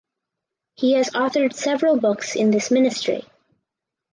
He 0.73 0.93
has 0.93 1.11
authored 1.11 1.53
several 1.53 1.99
books 1.99 2.35
in 2.35 2.49
this 2.49 2.71
ministry. 2.71 3.23